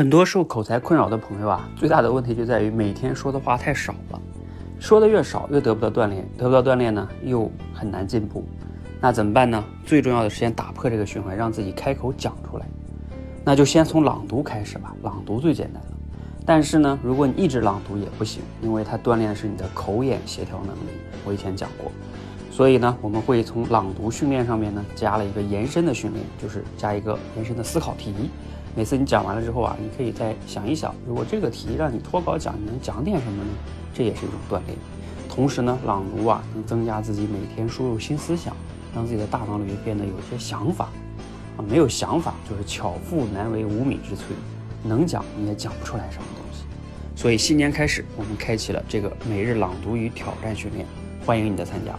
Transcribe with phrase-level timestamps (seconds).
[0.00, 4.20] 很多受口才困扰的朋友啊，最大的问题就在于每天说的话太少了，
[4.78, 8.42] 说的越少越得不到锻炼，得不到锻炼呢又很难进步，
[8.98, 9.62] 那怎么办呢？
[9.84, 12.64] 最重要的是先打破这个循环，让自己开口讲出来，
[13.44, 15.88] 那就先从朗读开始吧，朗读最简单了。
[16.46, 21.92] 但是呢，如果你一直朗读也不行，因为它锻炼的是你的口眼协调能力，我以前讲过。
[22.50, 28.12] 所以呢，我们会从朗读训练上面呢加了一个延伸的训练，就是加一个延伸的思考题。
[28.76, 33.50] 每次你讲完了之后啊，你可以再想一想，如果这个题让你脱稿讲，你能讲点什么呢？
[33.94, 34.76] 这也是一种锻炼。
[35.28, 38.54] 同时呢，朗读啊能增加自己每天输入新思想，
[38.94, 40.88] 让自己的大脑里面变得有一些想法。
[41.56, 44.20] 啊，没有想法就是巧妇难为无米之炊，
[44.84, 46.64] 能讲你也讲不出来什么东西。
[47.16, 50.86] 所以新年开始，我们开启了这个每日朗读与挑战训练，
[51.24, 51.92] 欢迎你的参加。